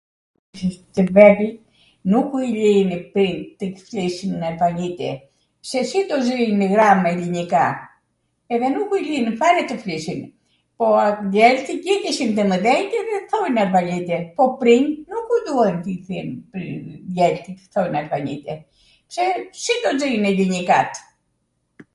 Tw 0.93 1.03
vegwl 1.15 1.49
nuku 2.11 2.35
i 2.45 2.47
lijn 2.59 2.91
print 3.17 3.39
tw 3.63 3.83
flisnw 3.89 4.39
arvanite, 4.49 5.09
se 5.71 5.79
si 5.89 5.99
do 6.11 6.17
zijnw 6.29 6.63
ghramw 6.71 7.05
elinika? 7.13 7.65
Edhe 8.57 8.67
nuku 8.77 8.93
i 9.01 9.05
lijnw 9.09 9.31
fare 9.41 9.61
tw 9.69 9.77
flisnin, 9.83 10.23
por 10.83 11.13
djeltht 11.35 11.69
gjigjeshin 11.87 12.31
tw 12.39 12.43
mwdhenjt 12.53 12.93
edhe 13.01 13.17
thonw 13.33 13.57
arvanite. 13.65 14.17
Po 14.37 14.43
print 14.59 14.89
nuku 15.11 15.35
duan 15.51 15.75
t'i 15.83 15.93
gjegjn 16.07 16.29
djelt 17.15 17.43
tw 17.59 17.65
thon 17.77 17.93
arvanite, 18.01 18.53
se 19.17 19.23
si 19.65 19.75
do 19.85 19.91
xijnw 20.03 20.27
elinikat? 20.31 20.91